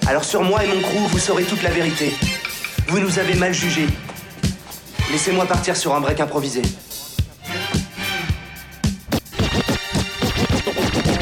Alors 0.06 0.24
sur 0.24 0.42
moi 0.42 0.62
et 0.64 0.68
mon 0.68 0.80
crew, 0.80 1.08
vous 1.08 1.18
saurez 1.18 1.44
toute 1.44 1.62
la 1.62 1.70
vérité. 1.70 2.14
Vous 2.88 2.98
nous 2.98 3.18
avez 3.18 3.34
mal 3.34 3.52
jugés. 3.52 3.86
Laissez-moi 5.10 5.46
partir 5.46 5.76
sur 5.76 5.94
un 5.94 6.00
break 6.00 6.20
improvisé. 6.20 6.62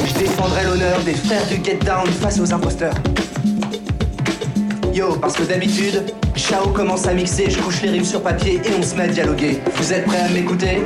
Je 0.07 0.18
défendrai 0.18 0.64
l'honneur 0.64 1.00
des 1.00 1.14
frères 1.14 1.46
du 1.46 1.62
Get 1.62 1.78
Down 1.85 2.07
face 2.07 2.40
aux 2.40 2.52
imposteurs. 2.52 2.94
Yo, 4.92 5.14
parce 5.16 5.35
que 5.35 5.44
d'habitude, 5.44 6.12
Chao 6.37 6.68
commence 6.68 7.07
à 7.07 7.14
mixer, 7.14 7.48
je 7.48 7.59
couche 7.59 7.81
les 7.83 7.90
rimes 7.90 8.05
sur 8.05 8.22
papier 8.22 8.61
et 8.64 8.74
on 8.78 8.83
se 8.83 8.94
met 8.94 9.05
à 9.05 9.09
dialoguer. 9.09 9.61
Vous 9.76 9.92
êtes 9.92 10.05
prêts 10.05 10.20
à 10.20 10.28
m'écouter? 10.28 10.83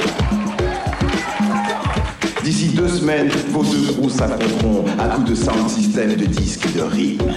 D'ici 2.47 2.69
deux 2.69 2.87
semaines, 2.87 3.29
vos 3.51 3.65
deux 3.65 3.93
crews 3.93 4.09
s'affronteront 4.09 4.85
à 5.01 5.09
coups 5.09 5.31
de 5.31 5.35
sound 5.35 5.69
system, 5.69 6.15
de 6.15 6.27
disques 6.27 6.65
et 6.67 6.79
de 6.79 6.83
rimes. 6.85 7.35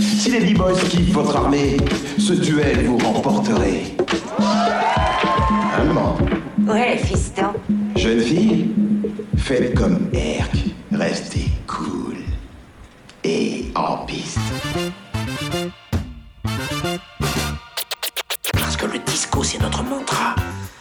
Si 0.00 0.32
les 0.32 0.52
B-Boys 0.52 0.80
kiffent 0.90 1.12
votre 1.12 1.36
armée, 1.36 1.76
ce 2.18 2.32
duel 2.32 2.84
vous 2.86 2.98
remporterez. 2.98 3.96
Allemand. 5.78 6.16
Ouais, 6.66 6.98
fiston. 6.98 7.52
Jeune 7.94 8.18
fille, 8.18 8.70
faites 9.36 9.76
comme 9.76 10.08
Erk. 10.12 10.56
Restez 10.90 11.46
cool. 11.68 12.16
Et 13.22 13.66
en 13.76 13.98
piste. 13.98 14.38
Parce 18.54 18.76
que 18.76 18.86
le 18.86 18.98
disco, 19.06 19.44
c'est 19.44 19.60
notre 19.60 19.84
mantra. 19.84 20.34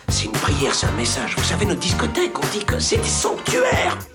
C'est 0.09 0.25
une 0.25 0.31
prière, 0.31 0.73
c'est 0.75 0.87
un 0.87 0.97
message. 0.97 1.35
Vous 1.37 1.43
savez, 1.43 1.65
nos 1.65 1.75
discothèques, 1.75 2.10
c'est 2.81 2.97
des 2.97 3.07
sanctuaires. 3.07 4.10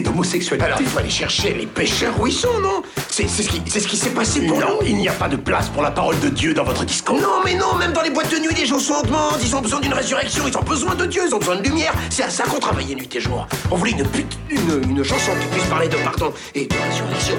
D'homosexualité. 0.00 0.64
Alors 0.66 0.80
il 0.80 0.86
faut 0.86 0.98
aller 0.98 1.10
chercher 1.10 1.54
les 1.54 1.66
pêcheurs 1.66 2.18
où 2.20 2.26
ils 2.26 2.32
sont, 2.32 2.58
non? 2.60 2.82
C'est 3.10 3.28
c'est 3.28 3.42
ce 3.42 3.48
qui, 3.48 3.62
c'est 3.66 3.80
ce 3.80 3.88
qui 3.88 3.96
s'est 3.96 4.10
passé 4.10 4.40
pour 4.46 4.58
Non, 4.58 4.78
nous. 4.80 4.86
il 4.86 4.96
n'y 4.96 5.08
a 5.08 5.12
pas 5.12 5.28
de 5.28 5.36
place 5.36 5.68
pour 5.68 5.82
la 5.82 5.90
parole 5.90 6.18
de 6.20 6.28
Dieu 6.28 6.54
dans 6.54 6.64
votre 6.64 6.84
discours. 6.84 7.20
Non, 7.20 7.40
mais 7.44 7.54
non, 7.54 7.74
même 7.76 7.92
dans 7.92 8.02
les 8.02 8.10
boîtes 8.10 8.30
de 8.30 8.38
nuit, 8.38 8.54
les 8.56 8.66
gens 8.66 8.78
sont 8.78 8.94
en 8.94 9.02
demande. 9.02 9.38
Ils 9.42 9.54
ont 9.56 9.60
besoin 9.60 9.80
d'une 9.80 9.94
résurrection, 9.94 10.44
ils 10.46 10.56
ont 10.56 10.62
besoin 10.62 10.94
de 10.94 11.06
Dieu, 11.06 11.22
ils 11.26 11.34
ont 11.34 11.38
besoin 11.38 11.56
de 11.56 11.62
lumière. 11.62 11.92
C'est 12.10 12.22
à 12.24 12.30
ça 12.30 12.44
qu'on 12.44 12.58
travaillait 12.60 12.94
nuit 12.94 13.08
et 13.14 13.20
jour. 13.20 13.46
On 13.70 13.76
voulait 13.76 13.92
une 13.92 14.06
pute, 14.06 14.38
une, 14.50 14.82
une 14.90 15.02
chanson 15.04 15.32
qui 15.40 15.46
puisse 15.48 15.64
parler 15.68 15.88
de 15.88 15.96
pardon 15.96 16.32
et 16.54 16.66
de 16.66 16.74
résurrection. 16.90 17.36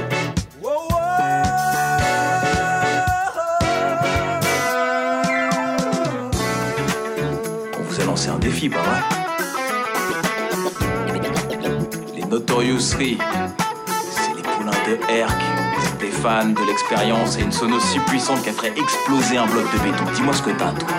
On 7.80 7.82
vous 7.84 8.02
a 8.02 8.06
lancé 8.06 8.30
un 8.30 8.38
défi, 8.40 8.70
pas 8.70 8.82
vrai? 8.82 9.27
Notorious 12.30 12.92
Three, 12.92 13.18
c'est 14.12 14.36
les 14.36 14.42
poulains 14.42 14.72
de 14.72 15.00
Herc. 15.10 15.32
Des 16.00 16.12
fans 16.12 16.50
de 16.50 16.66
l'expérience 16.68 17.38
et 17.38 17.42
une 17.42 17.52
sono 17.52 17.80
si 17.80 18.00
puissante 18.00 18.44
qu'elle 18.44 18.54
ferait 18.54 18.74
exploser 18.76 19.38
un 19.38 19.48
bloc 19.48 19.66
de 19.74 19.80
béton. 19.80 20.04
Dis-moi 20.14 20.34
ce 20.34 20.42
que 20.42 20.52
t'as, 20.52 20.72
toi. 20.74 20.90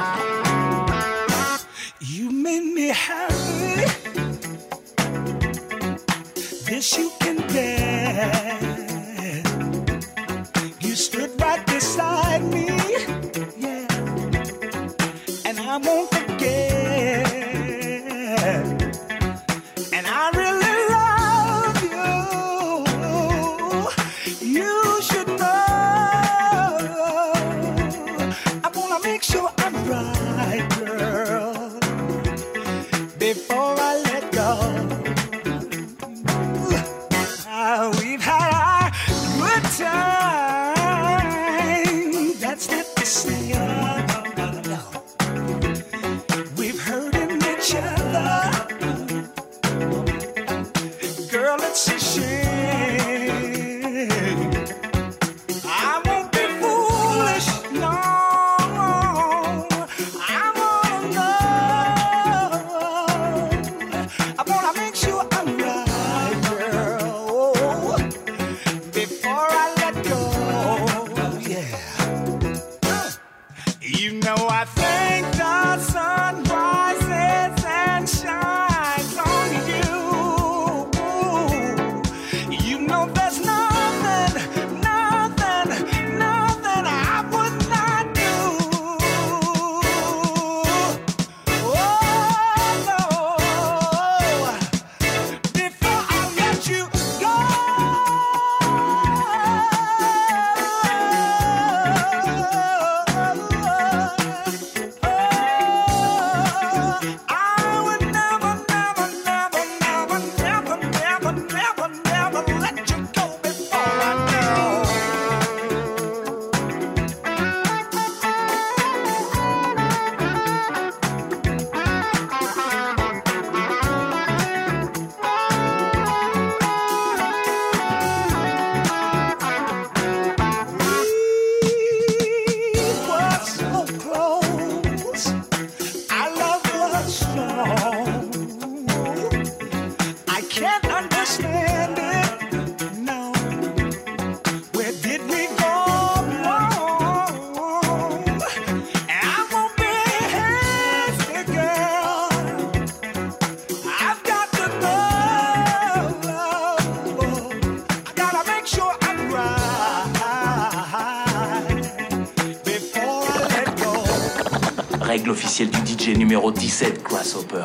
17, 167.49 167.65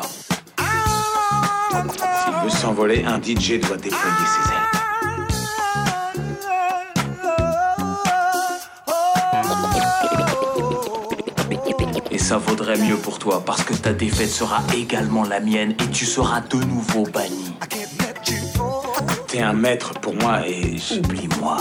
S'il 2.24 2.34
veut 2.42 2.50
s'envoler, 2.50 3.04
un 3.04 3.20
DJ 3.20 3.60
doit 3.60 3.76
déployer 3.76 4.26
ses 4.26 4.50
ailes. 4.50 4.60
Et 12.10 12.18
ça 12.18 12.38
vaudrait 12.38 12.78
mieux 12.78 12.96
pour 12.96 13.18
toi 13.18 13.42
parce 13.44 13.64
que 13.64 13.74
ta 13.74 13.92
défaite 13.92 14.30
sera 14.30 14.62
également 14.76 15.24
la 15.24 15.40
mienne 15.40 15.72
et 15.72 15.90
tu 15.90 16.06
seras 16.06 16.40
de 16.40 16.56
nouveau 16.58 17.04
banni. 17.04 17.56
T'es 19.26 19.40
un 19.42 19.52
maître 19.52 19.94
pour 19.94 20.14
moi 20.14 20.46
et... 20.46 20.76
Oublie-moi. 20.96 21.56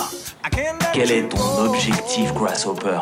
Quel 0.93 1.11
est 1.11 1.27
ton 1.29 1.65
objectif, 1.65 2.31
Grasshopper? 2.33 2.99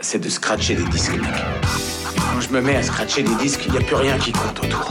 C'est 0.00 0.20
de 0.20 0.28
scratcher 0.28 0.76
des 0.76 0.84
disques. 0.84 1.18
Je 2.40 2.50
me 2.50 2.60
mets 2.60 2.76
à 2.76 2.82
scratcher 2.82 3.22
des 3.22 3.34
disques, 3.34 3.64
il 3.66 3.72
n'y 3.72 3.78
a 3.78 3.80
plus 3.80 3.96
rien 3.96 4.16
qui 4.16 4.30
compte 4.32 4.60
autour. 4.60 4.88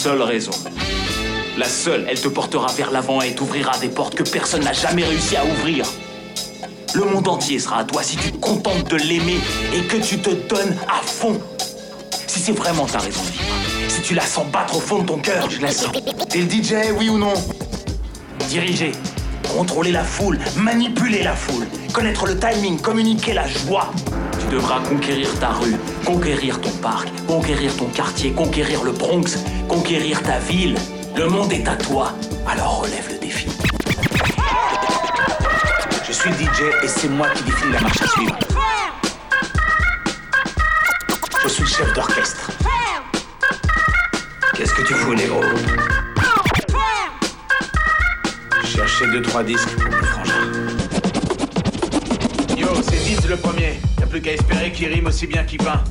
Seule 0.00 0.22
raison. 0.22 0.52
La 1.58 1.68
seule, 1.68 2.06
elle 2.08 2.18
te 2.18 2.28
portera 2.28 2.68
vers 2.72 2.90
l'avant 2.90 3.20
et 3.20 3.34
t'ouvrira 3.34 3.76
des 3.80 3.90
portes 3.90 4.14
que 4.14 4.22
personne 4.22 4.64
n'a 4.64 4.72
jamais 4.72 5.04
réussi 5.04 5.36
à 5.36 5.44
ouvrir. 5.44 5.84
Le 6.94 7.04
monde 7.04 7.28
entier 7.28 7.58
sera 7.58 7.80
à 7.80 7.84
toi 7.84 8.02
si 8.02 8.16
tu 8.16 8.32
te 8.32 8.38
contentes 8.38 8.90
de 8.90 8.96
l'aimer 8.96 9.36
et 9.74 9.82
que 9.82 9.98
tu 9.98 10.18
te 10.18 10.30
donnes 10.30 10.74
à 10.88 11.02
fond. 11.04 11.38
Si 12.26 12.40
c'est 12.40 12.52
vraiment 12.52 12.86
ta 12.86 12.98
raison 12.98 13.20
de 13.20 13.26
vivre, 13.26 13.54
si 13.88 14.00
tu 14.00 14.14
la 14.14 14.24
sens 14.24 14.46
battre 14.46 14.78
au 14.78 14.80
fond 14.80 15.00
de 15.00 15.06
ton 15.06 15.18
cœur, 15.18 15.50
je 15.50 15.60
la 15.60 15.70
sens. 15.70 15.92
T'es 16.30 16.38
le 16.38 16.48
DJ, 16.48 16.92
oui 16.98 17.10
ou 17.10 17.18
non? 17.18 17.34
Diriger, 18.48 18.92
contrôler 19.54 19.92
la 19.92 20.04
foule, 20.04 20.38
manipuler 20.56 21.22
la 21.22 21.36
foule, 21.36 21.66
connaître 21.92 22.24
le 22.24 22.38
timing, 22.38 22.80
communiquer 22.80 23.34
la 23.34 23.46
joie. 23.46 23.92
Devras 24.50 24.80
conquérir 24.80 25.38
ta 25.38 25.50
rue, 25.50 25.76
conquérir 26.04 26.60
ton 26.60 26.70
parc, 26.82 27.08
conquérir 27.26 27.76
ton 27.76 27.84
quartier, 27.86 28.32
conquérir 28.32 28.82
le 28.82 28.90
Bronx, 28.90 29.38
conquérir 29.68 30.20
ta 30.24 30.38
ville. 30.40 30.74
Le 31.16 31.28
monde 31.28 31.52
est 31.52 31.68
à 31.68 31.76
toi, 31.76 32.12
alors 32.48 32.80
relève 32.80 33.08
le 33.12 33.18
défi. 33.18 33.46
Je 36.04 36.12
suis 36.12 36.30
DJ 36.32 36.62
et 36.82 36.88
c'est 36.88 37.08
moi 37.08 37.28
qui 37.34 37.44
définis 37.44 37.72
la 37.74 37.80
marche 37.80 38.02
à 38.02 38.08
suivre. 38.08 38.36
Je 41.44 41.48
suis 41.48 41.66
chef 41.66 41.92
d'orchestre. 41.94 42.50
Qu'est-ce 44.54 44.74
que 44.74 44.82
tu 44.82 44.94
fous, 44.94 45.14
négro? 45.14 45.40
Chercher 48.64 49.06
deux, 49.12 49.22
trois 49.22 49.44
disques 49.44 49.76
pour 49.76 49.90
le. 49.90 50.00
Yo, 52.56 52.68
c'est 52.82 52.98
Diz 53.04 53.28
le 53.28 53.36
premier. 53.36 53.80
Plus 54.10 54.20
qu'à 54.20 54.32
espérer 54.32 54.72
qu'il 54.72 54.88
rime 54.92 55.06
aussi 55.06 55.28
bien 55.28 55.44
qu'il 55.44 55.58
peint. 55.58 55.84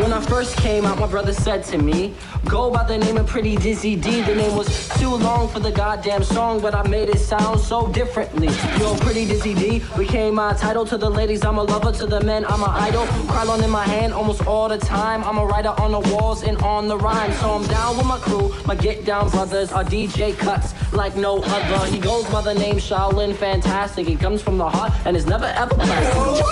When 0.00 0.12
I 0.12 0.20
first 0.20 0.56
came 0.58 0.86
out, 0.86 1.00
my 1.00 1.08
brother 1.08 1.32
said 1.32 1.64
to 1.64 1.78
me, 1.78 2.14
Go 2.44 2.70
by 2.70 2.84
the 2.84 2.96
name 2.96 3.16
of 3.16 3.26
Pretty 3.26 3.56
Dizzy 3.56 3.96
D. 3.96 4.22
The 4.22 4.36
name 4.36 4.54
was 4.56 4.87
too 4.98 5.14
long 5.14 5.48
for 5.48 5.60
the 5.60 5.70
goddamn 5.70 6.22
song, 6.24 6.60
but 6.60 6.74
I 6.74 6.86
made 6.88 7.08
it 7.08 7.18
sound 7.18 7.60
so 7.60 7.86
differently. 7.88 8.48
Yo, 8.78 8.96
Pretty 8.96 9.26
Dizzy 9.26 9.54
D 9.54 9.82
became 9.96 10.34
my 10.34 10.52
title 10.54 10.84
to 10.86 10.98
the 10.98 11.08
ladies. 11.08 11.44
I'm 11.44 11.58
a 11.58 11.62
lover 11.62 11.92
to 11.92 12.06
the 12.06 12.20
men. 12.22 12.44
I'm 12.46 12.62
an 12.62 12.70
idol. 12.70 13.06
Krylon 13.30 13.62
in 13.62 13.70
my 13.70 13.84
hand 13.84 14.12
almost 14.12 14.46
all 14.46 14.68
the 14.68 14.78
time. 14.78 15.22
I'm 15.24 15.38
a 15.38 15.46
writer 15.46 15.74
on 15.80 15.92
the 15.92 16.00
walls 16.12 16.42
and 16.42 16.56
on 16.58 16.88
the 16.88 16.98
rhyme. 16.98 17.32
So 17.34 17.50
I'm 17.50 17.66
down 17.68 17.96
with 17.96 18.06
my 18.06 18.18
crew. 18.18 18.52
My 18.66 18.74
get 18.74 19.04
down 19.04 19.30
brothers 19.30 19.72
are 19.72 19.84
DJ 19.84 20.36
cuts 20.36 20.74
like 20.92 21.16
no 21.16 21.38
other. 21.42 21.86
He 21.86 21.98
goes 21.98 22.24
by 22.30 22.42
the 22.42 22.54
name 22.54 22.76
Shaolin 22.76 23.34
Fantastic. 23.34 24.06
He 24.06 24.16
comes 24.16 24.42
from 24.42 24.58
the 24.58 24.68
heart 24.68 24.92
and 25.04 25.16
is 25.16 25.26
never 25.26 25.46
ever 25.46 25.74
plastic. 25.86 26.44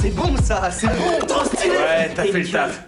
C'est 0.00 0.10
bon 0.14 0.36
ça, 0.36 0.70
c'est 0.70 0.86
bon, 0.86 1.26
Ouais, 1.68 2.10
t'as 2.14 2.24
fait 2.24 2.40
le 2.40 2.48
taf. 2.50 2.84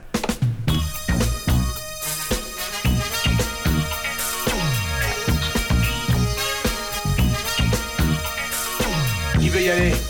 Qui 9.70 10.09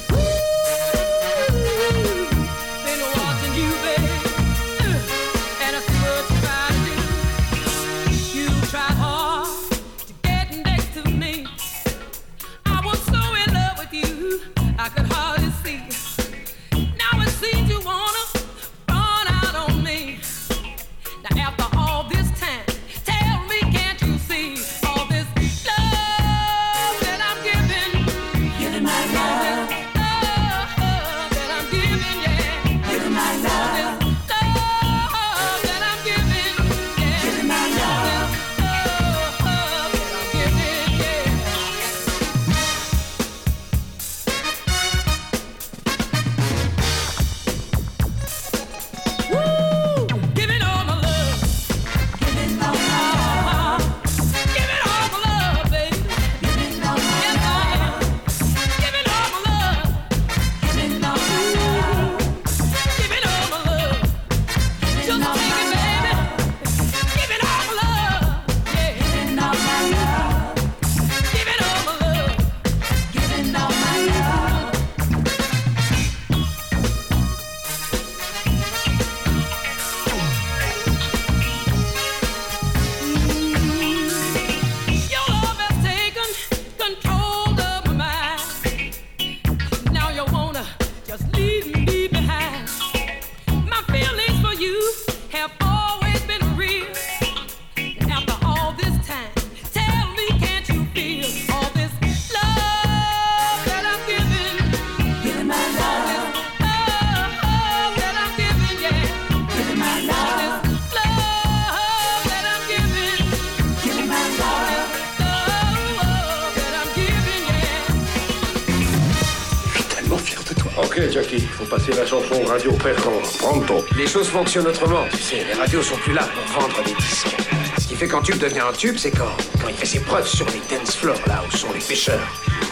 Pronto. 123.38 123.84
Les 123.96 124.06
choses 124.06 124.28
fonctionnent 124.28 124.66
autrement, 124.66 125.06
tu 125.10 125.16
sais. 125.16 125.44
Les 125.46 125.54
radios 125.54 125.82
sont 125.82 125.96
plus 125.96 126.12
là 126.12 126.22
pour 126.22 126.60
vendre 126.60 126.82
des 126.84 126.92
disques. 126.92 127.34
Ce 127.78 127.86
qui 127.86 127.94
fait 127.94 128.06
qu'un 128.06 128.20
tube 128.20 128.36
devient 128.36 128.60
un 128.60 128.72
tube, 128.72 128.96
c'est 128.98 129.10
quand, 129.10 129.34
quand 129.60 129.68
il 129.68 129.74
fait 129.74 129.86
ses 129.86 130.00
preuves 130.00 130.26
sur 130.26 130.44
les 130.46 130.60
dance 130.68 130.94
floors, 130.96 131.20
là 131.26 131.42
où 131.46 131.56
sont 131.56 131.72
les 131.72 131.80
pêcheurs. 131.80 132.20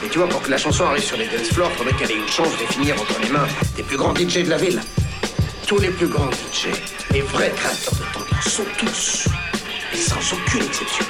Et 0.05 0.09
tu 0.09 0.18
vois, 0.18 0.29
pour 0.29 0.42
que 0.42 0.51
la 0.51 0.59
chanson 0.59 0.85
arrive 0.85 1.03
sur 1.03 1.16
les 1.16 1.27
dance 1.27 1.48
floors, 1.48 1.72
faudrait 1.72 1.94
qu'elle 1.94 2.11
ait 2.11 2.16
une 2.16 2.29
chance 2.29 2.53
de 2.61 2.66
finir 2.72 3.01
entre 3.01 3.18
les 3.22 3.31
mains 3.31 3.46
des 3.77 3.83
plus 3.83 3.96
grands 3.96 4.14
DJ 4.14 4.44
de 4.44 4.51
la 4.51 4.59
ville. 4.59 4.81
Tous 5.66 5.79
les 5.79 5.88
plus 5.88 6.07
grands 6.07 6.31
DJ, 6.31 6.68
les 7.12 7.22
vrais 7.22 7.51
créateurs 7.57 7.94
de 7.94 8.12
tendance, 8.12 8.44
sont 8.44 8.64
tous, 8.77 9.29
et 9.94 9.96
sans 9.96 10.35
aucune 10.35 10.64
exception, 10.64 11.07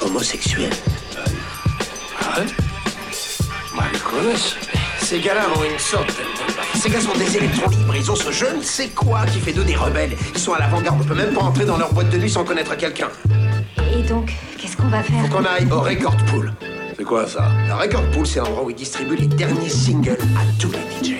homosexuels. 0.00 0.70
Ah 2.20 2.40
Maricones 3.74 4.69
Ces 5.10 5.18
gars-là 5.18 5.42
ont 5.56 5.64
une 5.64 5.76
sorte 5.76 6.06
de... 6.06 6.78
Ces 6.78 6.88
gars 6.88 7.00
sont 7.00 7.18
des 7.18 7.36
électrons 7.36 7.68
libres, 7.68 7.96
ils 7.96 8.08
ont 8.12 8.14
ce 8.14 8.30
je 8.30 8.44
ne 8.44 8.62
sais 8.62 8.90
quoi 8.90 9.26
qui 9.26 9.40
fait 9.40 9.52
d'eux 9.52 9.64
des 9.64 9.74
rebelles. 9.74 10.16
Ils 10.32 10.38
sont 10.38 10.52
à 10.52 10.60
l'avant-garde, 10.60 11.00
on 11.00 11.04
peut 11.04 11.16
même 11.16 11.34
pas 11.34 11.40
entrer 11.40 11.64
dans 11.64 11.78
leur 11.78 11.92
boîte 11.92 12.10
de 12.10 12.16
nuit 12.16 12.30
sans 12.30 12.44
connaître 12.44 12.76
quelqu'un. 12.76 13.08
Et 13.92 14.02
donc, 14.04 14.32
qu'est-ce 14.56 14.76
qu'on 14.76 14.86
va 14.86 15.02
faire 15.02 15.20
Faut 15.22 15.36
qu'on 15.36 15.44
aille 15.44 15.66
au 15.68 15.80
Record 15.80 16.16
Pool. 16.26 16.52
C'est 16.96 17.02
quoi 17.02 17.26
ça? 17.26 17.50
Le 17.66 17.74
Record 17.74 18.08
Pool, 18.12 18.24
c'est 18.24 18.38
l'endroit 18.38 18.62
où 18.62 18.70
ils 18.70 18.76
distribuent 18.76 19.16
les 19.16 19.26
derniers 19.26 19.68
singles 19.68 20.16
à 20.36 20.60
tous 20.60 20.70
les 20.70 21.04
DJ. 21.04 21.16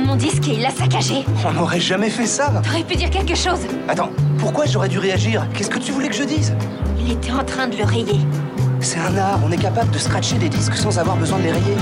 Prendre 0.00 0.06
mon 0.06 0.16
disque 0.16 0.48
et 0.48 0.54
il 0.54 0.62
l'a 0.62 0.70
saccagé. 0.70 1.24
On 1.44 1.52
n'aurait 1.52 1.80
jamais 1.80 2.10
fait 2.10 2.26
ça 2.26 2.52
T'aurais 2.62 2.84
pu 2.84 2.96
dire 2.96 3.10
quelque 3.10 3.34
chose. 3.34 3.60
Attends, 3.88 4.10
pourquoi 4.38 4.66
j'aurais 4.66 4.88
dû 4.88 4.98
réagir? 4.98 5.46
Qu'est-ce 5.54 5.70
que 5.70 5.78
tu 5.78 5.92
voulais 5.92 6.08
que 6.08 6.14
je 6.14 6.24
dise? 6.24 6.54
Il 6.98 7.12
était 7.12 7.32
en 7.32 7.44
train 7.44 7.68
de 7.68 7.76
le 7.76 7.84
rayer. 7.84 8.20
C'est 8.80 8.98
un 8.98 9.16
art, 9.16 9.40
on 9.44 9.52
est 9.52 9.60
capable 9.60 9.90
de 9.90 9.98
scratcher 9.98 10.36
des 10.36 10.48
disques 10.48 10.76
sans 10.76 10.98
avoir 10.98 11.16
besoin 11.16 11.38
de 11.38 11.44
les 11.44 11.52
rayer. 11.52 11.76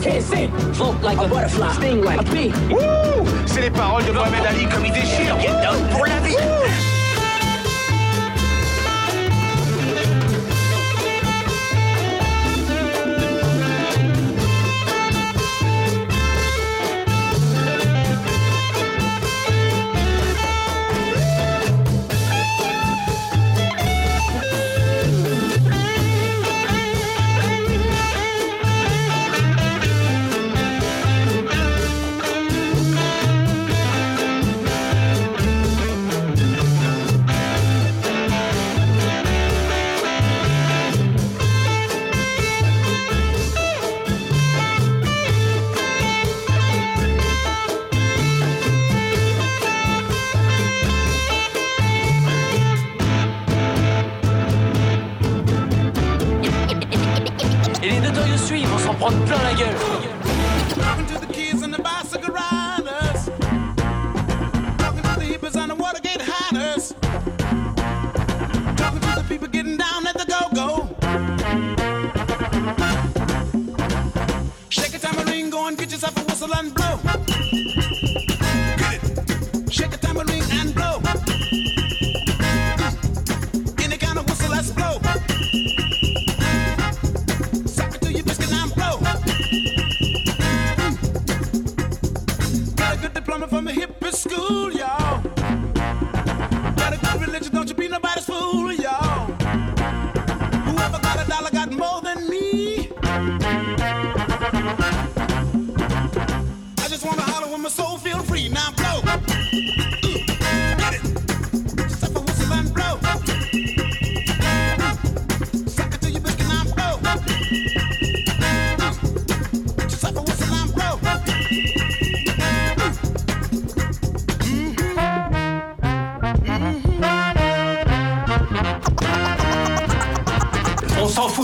Can't 0.00 0.22
see. 0.22 0.48
Float 0.72 1.02
like 1.02 1.18
a 1.18 1.28
butterfly, 1.28 1.72
sting 1.72 2.02
like 2.02 2.20
a 2.20 2.24
bee. 2.24 2.52
C'est 3.46 3.60
les 3.60 3.70
paroles 3.70 4.04
de 4.04 4.12
Mohamed 4.12 4.46
Ali 4.46 4.66
comme 4.66 4.84
il 4.84 4.92
déchire. 4.92 5.36
Pour 5.92 6.06
la 6.06 6.18
vie. 6.20 6.49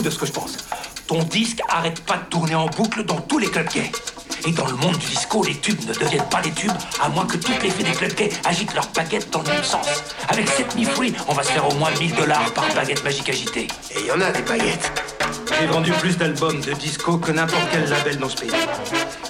de 0.03 0.11
ce 0.11 0.19
que 0.19 0.27
je 0.27 0.33
pense. 0.33 0.57
Ton 1.07 1.23
disque 1.23 1.61
arrête 1.69 2.01
pas 2.05 2.17
de 2.17 2.25
tourner 2.31 2.55
en 2.55 2.67
boucle 2.67 3.05
dans 3.05 3.21
tous 3.21 3.39
les 3.39 3.49
clubs 3.49 3.69
gays. 3.69 3.93
Et 4.47 4.53
dans 4.53 4.67
le 4.67 4.75
monde 4.75 4.97
du 4.99 5.07
disco, 5.07 5.43
les 5.45 5.57
tubes 5.57 5.81
ne 5.89 5.95
deviennent 5.95 6.29
pas 6.29 6.41
des 6.41 6.53
tubes, 6.53 6.71
à 7.01 7.09
moins 7.09 7.27
que 7.27 7.37
toutes 7.37 7.63
les 7.63 7.71
filles 7.71 7.85
des 7.85 7.93
clubs 7.93 8.15
gays 8.15 8.31
agitent 8.45 8.75
leurs 8.75 8.89
baguettes 8.89 9.31
dans 9.31 9.43
le 9.43 9.49
même 9.49 9.65
sens. 9.65 9.87
Avec 10.29 10.49
7000 10.49 10.87
fruits, 10.87 11.15
on 11.29 11.33
va 11.33 11.43
se 11.43 11.51
faire 11.51 11.69
au 11.69 11.75
moins 11.75 11.91
1000 11.99 12.15
dollars 12.15 12.53
par 12.53 12.65
baguette 12.75 13.03
magique 13.05 13.29
agitée. 13.29 13.69
Et 13.91 14.01
il 14.01 14.07
y 14.07 14.13
en 14.13 14.21
a 14.21 14.31
des 14.31 14.43
baguettes. 14.43 14.93
J'ai 15.59 15.67
vendu 15.67 15.91
plus 15.93 16.17
d'albums 16.17 16.61
de 16.61 16.73
disco 16.75 17.17
que 17.19 17.33
n'importe 17.33 17.63
quel 17.73 17.89
label 17.89 18.19
dans 18.19 18.29
ce 18.29 18.37
pays. 18.37 18.51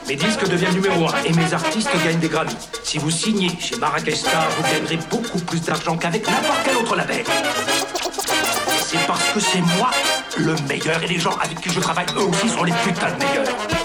Mes 0.09 0.17
disques 0.17 0.49
deviennent 0.49 0.75
numéro 0.75 1.09
1 1.09 1.25
et 1.25 1.33
mes 1.33 1.53
artistes 1.53 1.91
gagnent 2.05 2.19
des 2.19 2.29
Grammy. 2.29 2.57
Si 2.83 2.99
vous 2.99 3.11
signez 3.11 3.51
chez 3.59 3.77
Marrakech 3.77 4.17
Star, 4.17 4.47
vous 4.57 4.63
gagnerez 4.63 4.99
beaucoup 5.11 5.39
plus 5.39 5.61
d'argent 5.61 5.97
qu'avec 5.97 6.27
n'importe 6.27 6.59
quel 6.65 6.77
autre 6.77 6.97
label. 6.97 7.25
C'est 8.87 9.05
parce 9.07 9.25
que 9.33 9.41
c'est 9.41 9.61
moi 9.61 9.91
le 10.39 10.55
meilleur 10.69 11.03
et 11.03 11.07
les 11.07 11.19
gens 11.19 11.37
avec 11.43 11.61
qui 11.61 11.71
je 11.71 11.81
travaille 11.81 12.07
eux 12.17 12.25
aussi 12.25 12.49
sont 12.49 12.65
les 12.65 12.73
putains 12.85 13.11
de 13.13 13.25
meilleurs. 13.25 13.76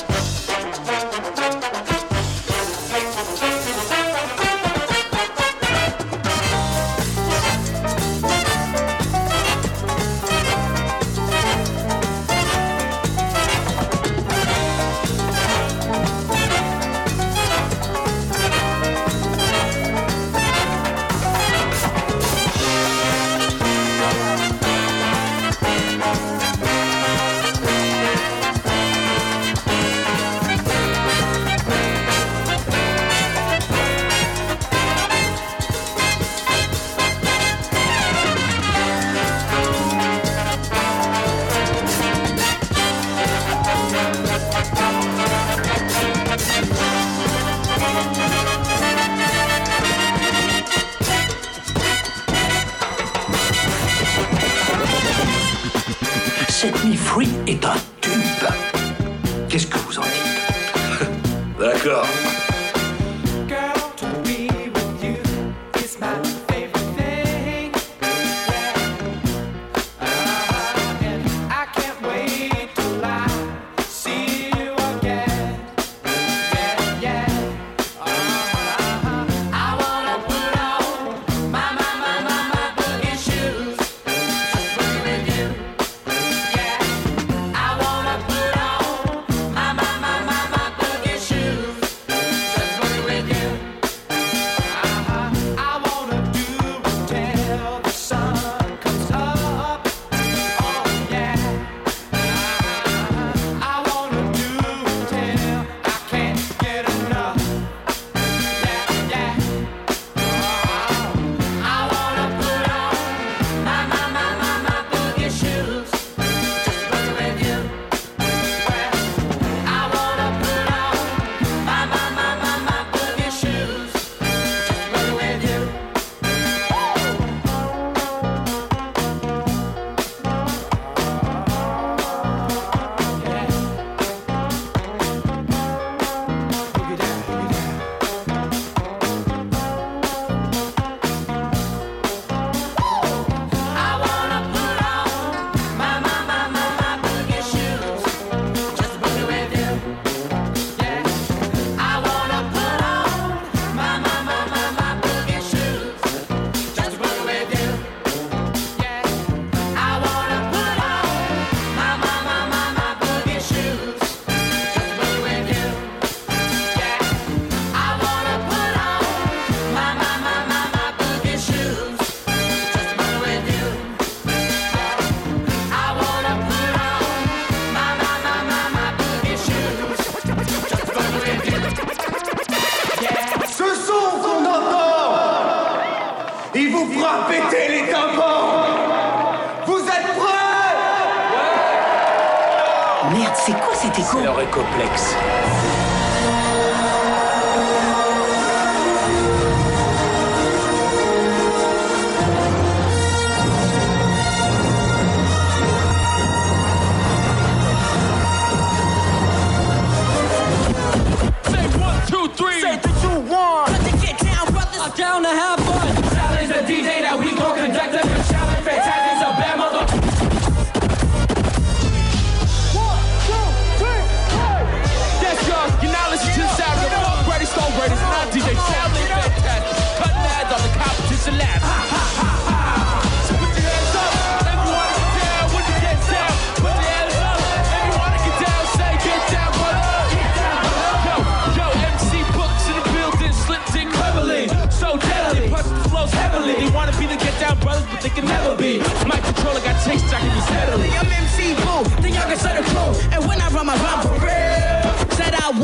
down 215.11 215.23
to 215.23 215.29
half. 215.29 215.70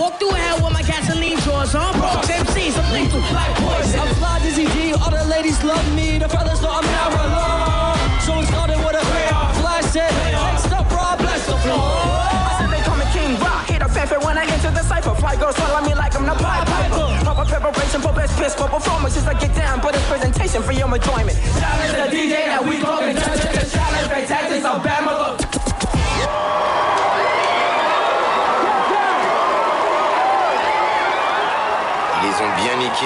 Walk 0.07 0.19
through 0.19 0.39
hell 0.39 0.63
with 0.63 0.71
my 0.71 0.83
gasoline 0.83 1.35
drawers 1.43 1.75
on. 1.75 1.91
Broke 1.99 2.23
MCs, 2.23 2.79
I'm 2.79 2.87
lethal, 2.95 3.19
black 3.27 3.51
poison. 3.59 3.99
I'm 3.99 4.15
fly 4.15 4.39
dizzy 4.39 4.63
D, 4.71 4.93
all 4.93 5.11
the 5.11 5.25
ladies 5.25 5.61
love 5.65 5.83
me. 5.93 6.17
The 6.17 6.29
fellas 6.29 6.61
know 6.61 6.71
I'm 6.71 6.87
not 6.95 7.11
alone. 7.11 7.99
So 8.23 8.39
it 8.39 8.47
started 8.47 8.79
with 8.79 8.95
a 8.95 9.03
prayer. 9.03 9.35
Flash 9.59 9.83
said, 9.91 10.07
next 10.31 10.71
up, 10.71 10.87
Rob, 10.95 11.19
bless 11.19 11.43
the 11.45 11.57
floor 11.59 11.91
I 12.39 12.55
said 12.55 12.71
they 12.71 12.79
call 12.87 12.95
me 12.95 13.03
King 13.11 13.35
Rock. 13.43 13.67
Hit 13.67 13.81
a 13.81 13.89
fanfare 13.89 14.21
when 14.21 14.37
I 14.37 14.45
enter 14.47 14.71
the 14.71 14.83
cipher. 14.87 15.13
Fly 15.13 15.35
girls 15.35 15.57
swallow 15.57 15.83
me 15.83 15.93
like 15.93 16.15
I'm 16.15 16.23
the 16.23 16.39
Pied 16.39 16.65
Piper. 16.71 17.07
Proper 17.27 17.43
preparation 17.43 17.99
for 17.99 18.13
best 18.13 18.31
piss 18.39 18.55
for 18.55 18.69
performances. 18.69 19.27
I 19.27 19.33
get 19.33 19.53
down, 19.55 19.81
but 19.81 19.93
it's 19.93 20.07
presentation 20.07 20.63
for 20.63 20.71
your 20.71 20.87
enjoyment. 20.87 21.35
Shout 21.59 21.83
the 21.83 22.07
DJ 22.15 22.47
that 22.47 22.63
we 22.63 22.79
call 22.79 23.03
the 23.03 23.11
judge. 23.11 23.43
Shout 23.43 23.91
out 23.91 24.07
spectaculars, 24.07 24.63
Alabama. 24.63 25.35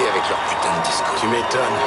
avec 0.00 0.28
leur 0.28 0.38
putain 0.48 0.72
de 0.78 0.86
disco. 0.86 1.10
Tu 1.20 1.26
m'étonnes. 1.26 1.80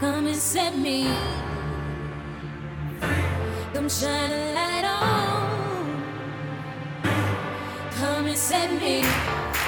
Come 0.00 0.26
and 0.26 0.36
set 0.36 0.76
me. 0.76 1.08
Come 8.00 8.26
and 8.26 8.36
set 8.36 8.70
me. 8.80 9.04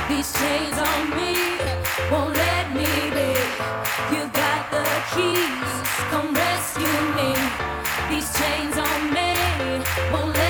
These 0.08 0.32
chains 0.32 0.78
on 0.78 1.10
me 1.10 1.34
won't 2.10 2.34
let 2.36 2.72
me 2.74 3.10
be. 3.10 3.34
You 4.14 4.22
got 4.32 4.70
the 4.70 4.84
keys. 5.14 5.72
Come 6.10 6.32
rescue 6.32 7.00
me. 7.16 7.34
These 8.10 8.30
chains 8.38 8.76
on 8.78 9.12
me 9.12 9.34
won't 10.12 10.34
let 10.36 10.49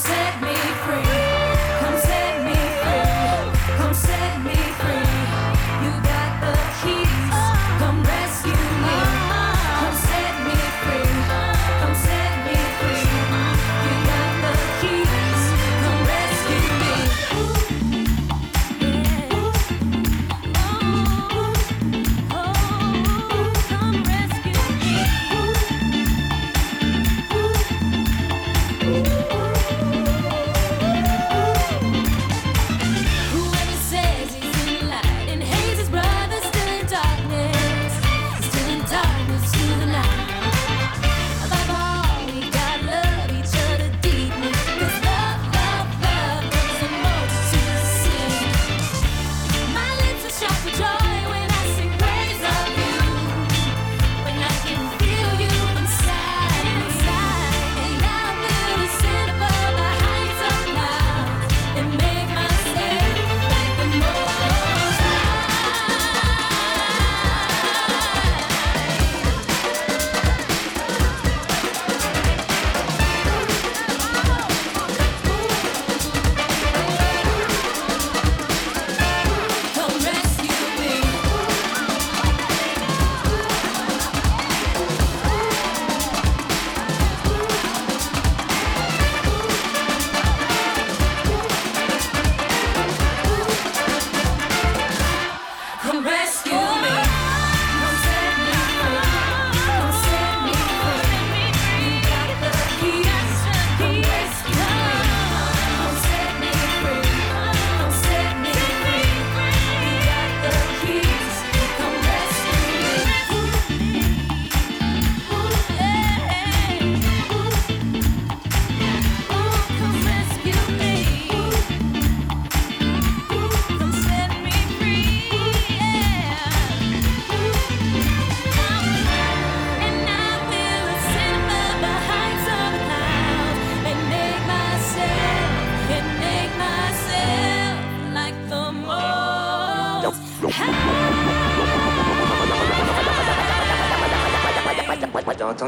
set 0.00 0.40
me 0.40 0.49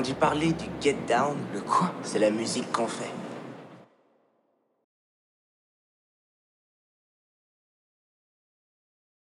entendu 0.03 0.15
parler 0.15 0.53
du 0.53 0.65
Get 0.81 0.97
Down 1.07 1.37
Le 1.55 1.61
quoi? 1.61 1.93
C'est 2.03 2.19
la 2.19 2.31
musique 2.31 2.73
qu'on 2.73 2.89
fait. 2.89 3.12